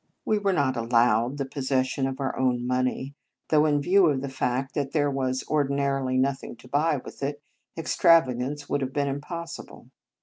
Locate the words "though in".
3.49-3.79